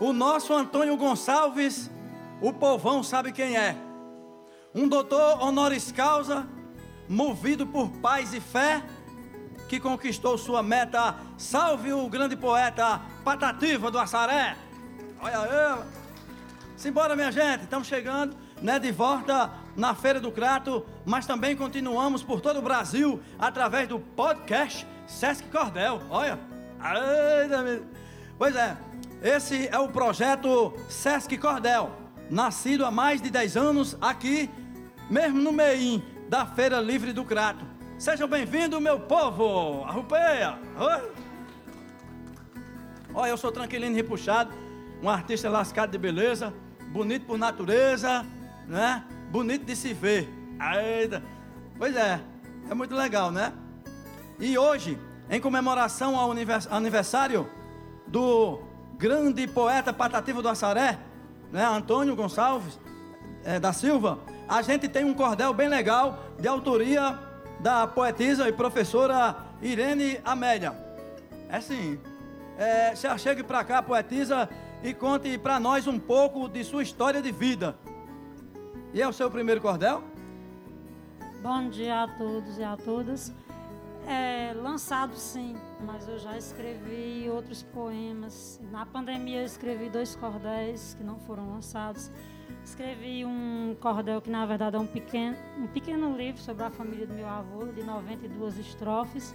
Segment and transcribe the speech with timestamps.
[0.00, 1.90] O nosso Antônio Gonçalves,
[2.40, 3.76] o povão sabe quem é.
[4.74, 6.48] Um doutor honoris causa,
[7.06, 8.82] movido por paz e fé,
[9.68, 11.16] que conquistou sua meta.
[11.36, 14.56] Salve o grande poeta Patativa do Assaré.
[15.20, 15.84] Olha eu.
[16.76, 22.22] Simbora, minha gente, estamos chegando, né, de volta na Feira do Crato, mas também continuamos
[22.22, 26.00] por todo o Brasil através do podcast Sesc Cordel.
[26.08, 26.38] Olha.
[28.38, 28.74] Pois é,
[29.22, 31.90] esse é o projeto Sesc Cordel,
[32.30, 34.48] nascido há mais de 10 anos aqui,
[35.10, 37.64] mesmo no meio da Feira Livre do Crato.
[37.98, 39.84] Sejam bem-vindos, meu povo!
[39.84, 40.58] Arrupeia!
[43.12, 44.54] Olha, eu sou tranquilinho e repuxado,
[45.02, 46.54] um artista lascado de beleza,
[46.92, 48.24] bonito por natureza,
[48.66, 49.04] né?
[49.30, 50.28] Bonito de se ver.
[50.98, 51.22] Eita.
[51.76, 52.20] Pois é,
[52.70, 53.52] é muito legal, né?
[54.38, 54.98] E hoje,
[55.28, 56.32] em comemoração ao
[56.70, 57.48] aniversário
[58.06, 58.69] do
[59.00, 60.98] grande poeta patativo do Assaré,
[61.50, 62.78] né, Antônio Gonçalves
[63.42, 67.18] é, da Silva, a gente tem um cordel bem legal de autoria
[67.60, 70.74] da poetisa e professora Irene Amélia.
[71.48, 71.98] É sim.
[72.58, 74.46] É, chegue para cá, poetisa,
[74.82, 77.74] e conte para nós um pouco de sua história de vida.
[78.92, 80.04] E é o seu primeiro cordel?
[81.42, 83.32] Bom dia a todos e a todas.
[84.06, 88.60] É, lançado sim, mas eu já escrevi outros poemas.
[88.70, 92.10] Na pandemia eu escrevi dois cordéis que não foram lançados.
[92.64, 97.06] Escrevi um cordel que na verdade é um pequeno, um pequeno livro sobre a família
[97.06, 99.34] do meu avô, de 92 estrofes.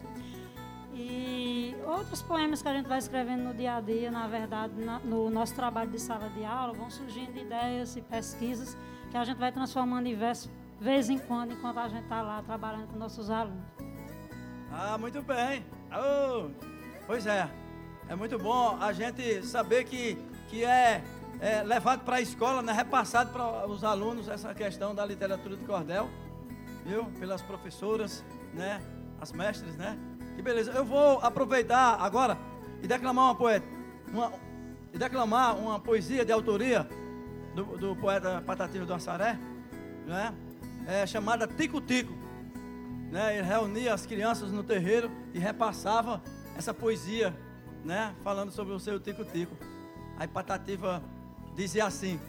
[0.93, 4.99] E outros poemas que a gente vai escrevendo no dia a dia, na verdade, na,
[4.99, 8.77] no nosso trabalho de sala de aula, vão surgindo ideias e pesquisas
[9.11, 10.49] que a gente vai transformando em verso,
[10.80, 13.74] vez em quando, enquanto a gente está lá trabalhando com nossos alunos.
[14.77, 15.65] Ah, muito bem.
[15.89, 16.49] Oh,
[17.07, 17.49] pois é.
[18.09, 20.17] É muito bom a gente saber que,
[20.49, 21.01] que é,
[21.39, 25.63] é levado para a escola, né, repassado para os alunos essa questão da literatura de
[25.63, 26.09] cordel,
[26.85, 27.05] viu?
[27.17, 28.21] Pelas professoras,
[28.53, 28.81] né?
[29.21, 29.97] As mestres, né?
[30.35, 30.71] Que beleza.
[30.71, 32.37] Eu vou aproveitar agora
[32.83, 33.65] e declamar uma poeta,
[34.11, 34.33] uma,
[34.93, 36.85] e declamar uma poesia de autoria
[37.55, 39.39] do, do poeta Patativa do Assaré,
[40.05, 40.33] né?
[40.85, 42.24] É, chamada Tico Tico
[43.11, 43.38] né?
[43.38, 46.21] Ele reunia as crianças no terreiro e repassava
[46.58, 47.36] essa poesia,
[47.83, 48.14] né?
[48.23, 49.55] Falando sobre o seu tico-tico.
[50.17, 51.04] Aí Patativa
[51.55, 52.20] dizia assim: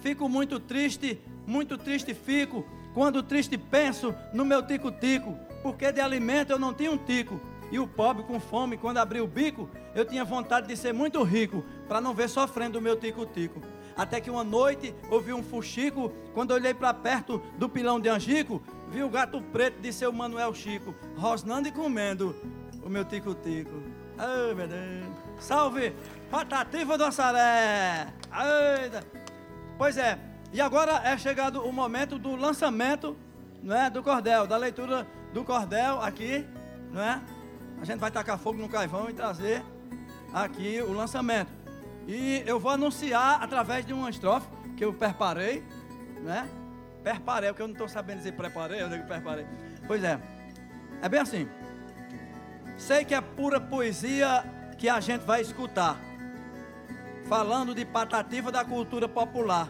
[0.00, 6.50] Fico muito triste, muito triste fico, quando triste penso no meu tico-tico, porque de alimento
[6.50, 7.40] eu não tinha um tico.
[7.70, 11.22] E o pobre com fome, quando abriu o bico, eu tinha vontade de ser muito
[11.22, 13.62] rico, para não ver sofrendo o meu tico-tico.
[13.96, 18.62] Até que uma noite ouvi um fuxico, quando olhei para perto do pilão de Angico,
[18.92, 22.36] vi o gato preto de seu Manuel Chico, rosnando e comendo
[22.84, 23.82] o meu tico-tico.
[24.18, 25.16] Ai, meu Deus.
[25.40, 25.94] Salve,
[26.30, 28.12] Patativa do Assaré.
[28.84, 29.02] Eita.
[29.78, 30.18] Pois é,
[30.52, 33.16] e agora é chegado o momento do lançamento
[33.62, 36.44] não é, do cordel, da leitura do cordel aqui,
[36.90, 37.22] não é?
[37.80, 39.64] A gente vai tacar fogo no caivão e trazer
[40.34, 41.50] aqui o lançamento.
[42.06, 45.64] E eu vou anunciar através de uma estrofe que eu preparei,
[46.20, 46.46] né?
[47.02, 49.46] Perparei, porque eu não estou sabendo dizer preparei, eu digo perparei.
[49.86, 50.18] Pois é,
[51.02, 51.48] é bem assim.
[52.76, 54.44] Sei que é pura poesia
[54.78, 55.98] que a gente vai escutar,
[57.28, 59.68] falando de patativa da cultura popular.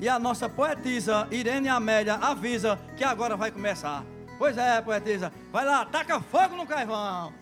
[0.00, 4.04] E a nossa poetisa Irene Amélia avisa que agora vai começar.
[4.38, 7.32] Pois é, poetisa, vai lá, taca fogo no carvão.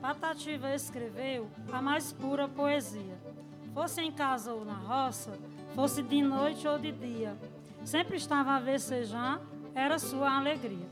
[0.00, 3.25] Patativa escreveu a mais pura poesia
[3.76, 5.38] fosse em casa ou na roça,
[5.74, 7.36] fosse de noite ou de dia,
[7.84, 9.38] sempre estava a vecejar,
[9.74, 10.88] era sua alegria.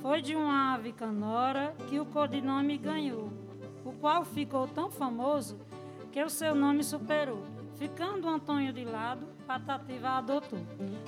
[0.00, 3.32] Foi de uma ave canora que o codinome ganhou,
[3.84, 5.58] o qual ficou tão famoso
[6.12, 7.42] que o seu nome superou.
[7.74, 10.60] Ficando Antônio de lado, Patativa adotou.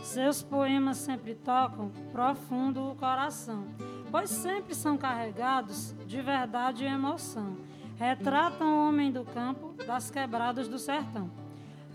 [0.02, 3.68] Seus poemas sempre tocam profundo o coração,
[4.10, 7.56] pois sempre são carregados de verdade e emoção
[7.96, 11.30] retratam o homem do campo das quebradas do sertão.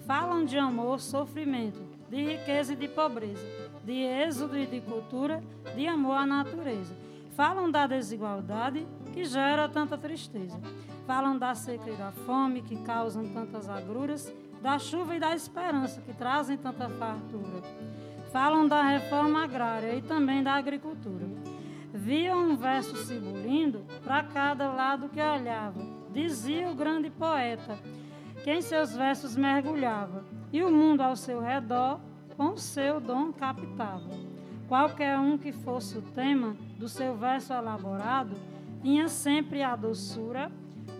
[0.05, 3.45] Falam de amor, sofrimento, de riqueza e de pobreza,
[3.83, 5.43] de êxodo e de cultura,
[5.75, 6.95] de amor à natureza.
[7.35, 10.59] Falam da desigualdade que gera tanta tristeza.
[11.05, 16.01] Falam da seca e da fome que causam tantas agruras, da chuva e da esperança
[16.01, 17.61] que trazem tanta fartura.
[18.31, 21.25] Falam da reforma agrária e também da agricultura.
[22.07, 23.19] Viam um verso se
[24.01, 27.77] para cada lado que olhava dizia o grande poeta,
[28.45, 30.23] que em seus versos mergulhava,
[30.53, 31.99] e o mundo ao seu redor
[32.37, 34.09] com seu dom captava.
[34.69, 38.37] Qualquer um que fosse o tema do seu verso elaborado,
[38.81, 40.49] tinha sempre a doçura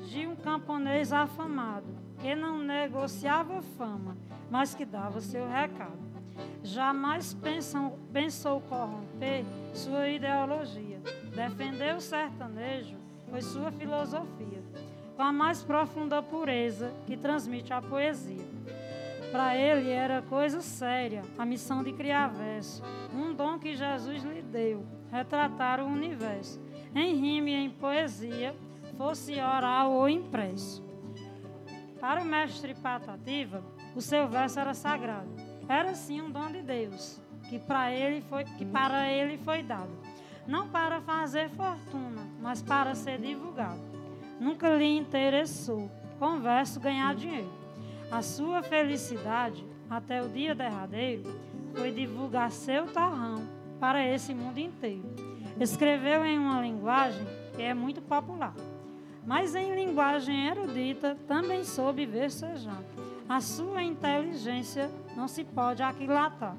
[0.09, 1.87] de um camponês afamado,
[2.19, 4.17] que não negociava fama,
[4.51, 6.06] mas que dava seu recado.
[6.63, 10.99] Jamais pensam, pensou corromper sua ideologia.
[11.35, 12.97] Defender o sertanejo
[13.29, 14.63] foi sua filosofia,
[15.15, 18.45] com a mais profunda pureza que transmite a poesia.
[19.31, 22.81] Para ele era coisa séria a missão de criar verso,
[23.13, 26.61] um dom que Jesus lhe deu, retratar o universo,
[26.95, 28.55] em rima e em poesia,
[28.97, 30.83] fosse oral ou impresso.
[31.99, 33.63] Para o mestre Patativa,
[33.95, 35.46] o seu verso era sagrado.
[35.69, 37.19] Era sim um dom de Deus,
[37.49, 39.91] que para ele foi, que para ele foi dado,
[40.47, 43.79] não para fazer fortuna, mas para ser divulgado.
[44.39, 47.51] Nunca lhe interessou, com verso ganhar dinheiro.
[48.09, 51.37] A sua felicidade, até o dia derradeiro,
[51.75, 53.45] foi divulgar seu torrão
[53.79, 55.03] para esse mundo inteiro.
[55.59, 57.25] Escreveu em uma linguagem
[57.55, 58.55] que é muito popular,
[59.25, 62.81] mas em linguagem erudita também soube versejar.
[63.27, 66.55] A sua inteligência não se pode aquilatar.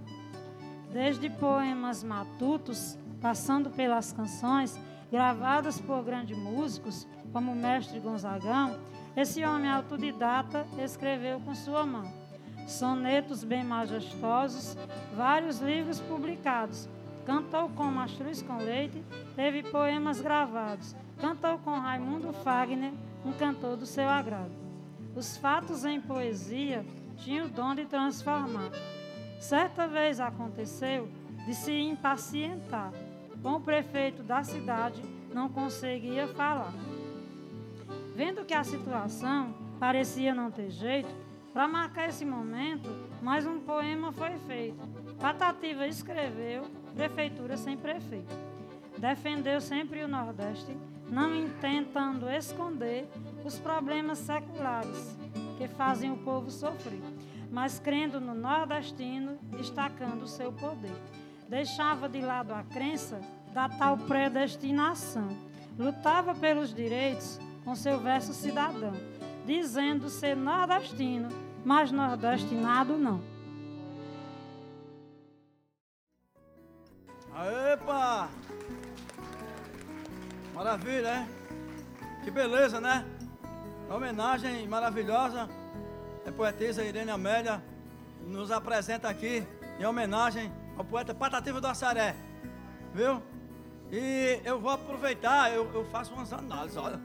[0.93, 4.79] Desde poemas matutos, passando pelas canções
[5.11, 8.79] gravadas por grandes músicos, como o mestre Gonzagão,
[9.17, 12.29] esse homem autodidata escreveu com sua mão
[12.69, 14.77] sonetos bem majestosos,
[15.17, 16.87] vários livros publicados,
[17.25, 19.03] cantou com Mastruz com Leite,
[19.35, 22.93] teve poemas gravados, cantou com Raimundo Fagner,
[23.25, 24.53] um cantor do seu agrado.
[25.17, 26.85] Os fatos em poesia
[27.19, 28.71] tinham o dom de transformar.
[29.39, 31.09] Certa vez aconteceu
[31.47, 32.93] de se impacientar.
[33.43, 36.73] Com o prefeito da cidade, não conseguia falar.
[38.15, 41.09] Vendo que a situação parecia não ter jeito,
[41.53, 42.89] para marcar esse momento,
[43.23, 44.79] mais um poema foi feito.
[45.21, 48.35] Patativa escreveu Prefeitura sem prefeito.
[48.99, 50.77] Defendeu sempre o Nordeste,
[51.09, 53.09] não intentando esconder
[53.45, 55.17] os problemas seculares
[55.59, 57.03] que fazem o povo sofrer,
[57.51, 60.95] mas crendo no nordestino, destacando o seu poder.
[61.49, 63.21] Deixava de lado a crença
[63.53, 65.29] da tal predestinação.
[65.77, 68.93] Lutava pelos direitos com seu verso cidadão,
[69.45, 71.29] dizendo ser nordestino,
[71.65, 73.21] mas nordestinado não.
[77.73, 78.29] Epa!
[80.55, 81.29] Maravilha, hein?
[82.23, 83.05] Que beleza, né?
[83.89, 85.49] Homenagem maravilhosa.
[86.27, 87.63] A poetisa Irene Amélia
[88.27, 89.43] nos apresenta aqui
[89.81, 92.15] em homenagem ao poeta Patativa do Assaré.
[92.95, 93.23] Viu?
[93.91, 97.01] E eu vou aproveitar, eu, eu faço umas análises, olha.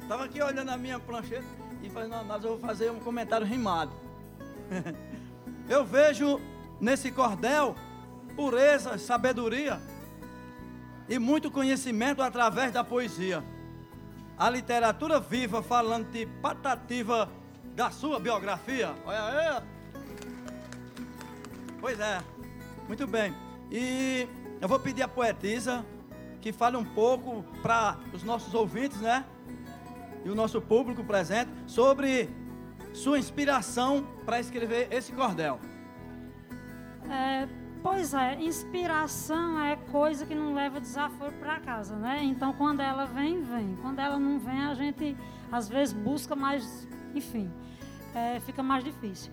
[0.00, 1.46] Estava aqui olhando a minha plancheta
[1.82, 3.90] e fazendo análise, eu vou fazer um comentário rimado.
[5.68, 6.40] eu vejo
[6.80, 7.74] nesse cordel
[8.36, 9.80] pureza, sabedoria
[11.08, 13.42] e muito conhecimento através da poesia.
[14.36, 17.30] A literatura viva falando de patativa
[17.74, 18.94] da sua biografia.
[19.06, 19.62] Olha aí.
[21.80, 22.20] Pois é,
[22.88, 23.34] muito bem.
[23.70, 24.28] E
[24.60, 25.84] eu vou pedir à poetisa
[26.40, 29.24] que fale um pouco para os nossos ouvintes, né?
[30.24, 32.28] E o nosso público presente sobre
[32.92, 35.60] sua inspiração para escrever esse cordel.
[37.10, 37.46] É,
[37.84, 42.24] Pois é, inspiração é coisa que não leva desaforo para casa, né?
[42.24, 43.76] Então, quando ela vem, vem.
[43.82, 45.14] Quando ela não vem, a gente
[45.52, 47.52] às vezes busca mais, enfim,
[48.14, 49.30] é, fica mais difícil.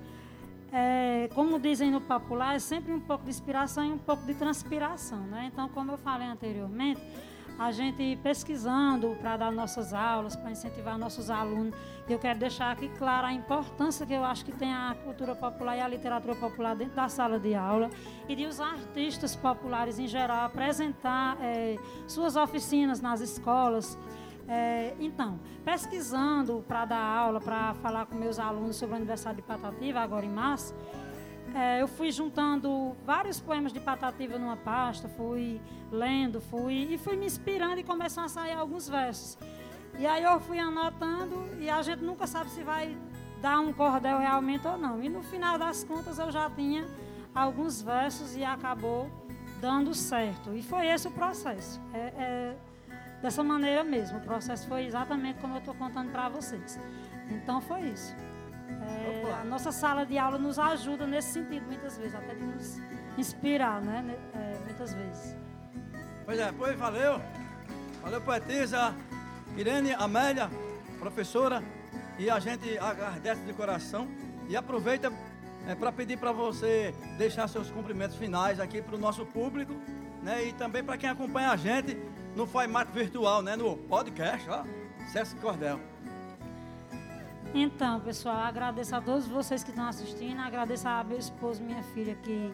[0.69, 4.33] É, como dizem no popular, é sempre um pouco de inspiração e um pouco de
[4.33, 5.49] transpiração, né?
[5.53, 7.01] Então, como eu falei anteriormente,
[7.61, 11.75] a gente pesquisando para dar nossas aulas, para incentivar nossos alunos.
[12.09, 15.35] E eu quero deixar aqui clara a importância que eu acho que tem a cultura
[15.35, 17.91] popular e a literatura popular dentro da sala de aula
[18.27, 21.77] e de os artistas populares em geral apresentar é,
[22.07, 23.95] suas oficinas nas escolas.
[24.47, 29.43] É, então, pesquisando para dar aula, para falar com meus alunos sobre o aniversário de
[29.43, 30.73] Patativa, agora em março,
[31.55, 37.15] é, eu fui juntando vários poemas de Patativa numa pasta, fui lendo, fui e fui
[37.15, 39.37] me inspirando e começaram a sair alguns versos.
[39.99, 42.97] E aí eu fui anotando e a gente nunca sabe se vai
[43.41, 45.03] dar um cordel realmente ou não.
[45.03, 46.85] E no final das contas eu já tinha
[47.35, 49.09] alguns versos e acabou
[49.59, 50.53] dando certo.
[50.53, 51.81] E foi esse o processo.
[51.93, 52.57] É, é
[53.21, 54.17] dessa maneira mesmo.
[54.17, 56.79] O processo foi exatamente como eu estou contando para vocês.
[57.29, 58.15] Então foi isso.
[58.81, 62.79] É, a nossa sala de aula nos ajuda nesse sentido, muitas vezes, até de nos
[63.17, 64.17] inspirar, né?
[64.33, 65.35] É, muitas vezes.
[66.25, 67.21] Pois é, pois valeu.
[68.01, 68.95] Valeu, poetisa
[69.57, 70.49] Irene Amélia,
[70.99, 71.63] professora.
[72.17, 74.07] E a gente agradece de coração.
[74.47, 75.11] E aproveita
[75.67, 79.73] é, para pedir para você deixar seus cumprimentos finais aqui para o nosso público.
[80.23, 81.97] Né, e também para quem acompanha a gente
[82.35, 83.55] no formato virtual, né?
[83.55, 84.63] No podcast, ó.
[85.11, 85.79] Sesc Cordel.
[87.53, 91.83] Então, pessoal, agradeço a todos vocês que estão assistindo, agradeço a meu esposo e minha
[91.83, 92.53] filha que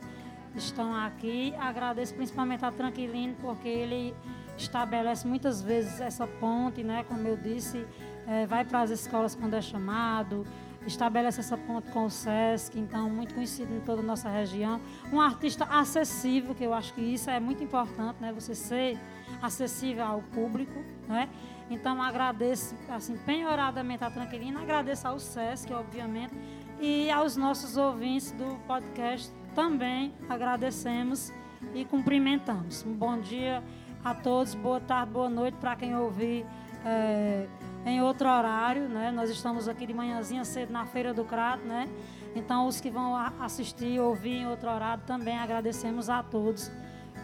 [0.56, 4.16] estão aqui, agradeço principalmente a Tranquilino, porque ele
[4.58, 7.06] estabelece muitas vezes essa ponte, né?
[7.08, 7.86] Como eu disse,
[8.25, 10.48] é, vai para as escolas quando é chamado,
[10.88, 14.82] estabelece essa ponte com o SESC, então muito conhecido em toda a nossa região.
[15.13, 18.34] Um artista acessível, que eu acho que isso é muito importante, né?
[18.34, 18.98] Você ser
[19.41, 21.29] acessível ao público, né?
[21.70, 26.34] Então agradeço assim penhoradamente a Tranquilina, agradeço ao SESC, obviamente,
[26.79, 31.34] e aos nossos ouvintes do podcast também agradecemos
[31.74, 32.86] e cumprimentamos.
[32.86, 33.63] Um bom dia
[34.03, 36.46] a todos, boa tarde, boa noite para quem ouvir
[36.86, 37.48] é,
[37.86, 39.12] em outro horário, né?
[39.12, 41.89] Nós estamos aqui de manhãzinha cedo na Feira do Crato, né?
[42.36, 46.72] Então os que vão assistir, ouvir em outro horário também agradecemos a todos.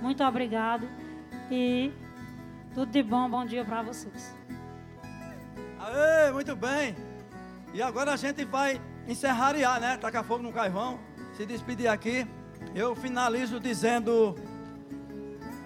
[0.01, 0.88] Muito obrigado
[1.50, 1.92] e
[2.74, 4.36] tudo de bom, bom dia para vocês.
[5.80, 6.96] Aê, muito bem.
[7.74, 9.98] E agora a gente vai encerrar, né?
[9.98, 11.00] Tacar fogo no carvão,
[11.36, 12.28] se despedir aqui.
[12.74, 14.36] Eu finalizo dizendo: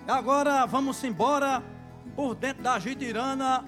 [0.08, 1.62] agora vamos embora
[2.16, 3.64] por dentro da Gitirana,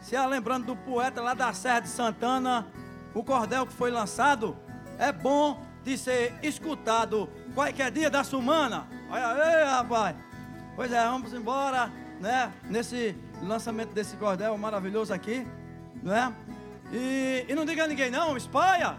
[0.00, 2.66] se lembrando do poeta lá da Serra de Santana,
[3.14, 4.56] o cordel que foi lançado
[4.98, 8.86] é bom de ser escutado qualquer dia da semana.
[9.10, 10.16] Olha aí, rapaz.
[10.74, 15.46] Pois é, vamos embora né, nesse lançamento desse cordel maravilhoso aqui,
[16.02, 16.34] né?
[16.90, 18.96] E, e não diga a ninguém não, espalha.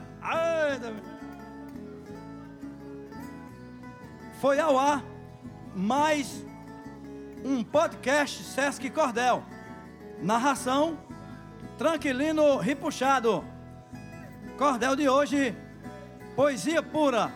[4.40, 5.04] Foi ao ar
[5.76, 6.46] mais
[7.44, 9.44] um podcast Sesc Cordel.
[10.22, 11.00] Narração
[11.76, 13.44] Tranquilino Ripuxado.
[14.60, 15.58] Cordel de hoje,
[16.36, 17.34] poesia pura.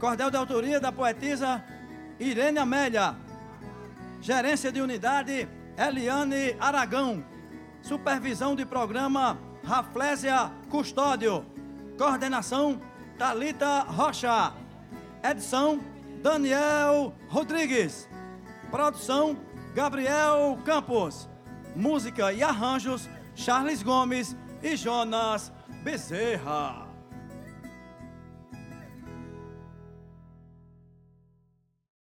[0.00, 1.62] Cordel de autoria da poetisa
[2.18, 3.25] Irene Amélia.
[4.26, 7.24] Gerência de unidade, Eliane Aragão.
[7.80, 11.46] Supervisão de programa, Raflésia Custódio.
[11.96, 12.80] Coordenação,
[13.16, 14.52] Talita Rocha.
[15.22, 15.78] Edição,
[16.24, 18.08] Daniel Rodrigues.
[18.68, 19.38] Produção,
[19.72, 21.28] Gabriel Campos.
[21.76, 25.52] Música e arranjos, Charles Gomes e Jonas
[25.84, 26.85] Bezerra.